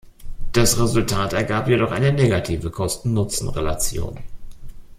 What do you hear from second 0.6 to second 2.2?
Resultat ergab jedoch eine